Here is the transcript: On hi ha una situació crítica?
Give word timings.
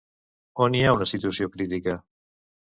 On 0.65 0.77
hi 0.77 0.81
ha 0.85 0.93
una 0.99 1.07
situació 1.09 1.49
crítica? 1.57 1.95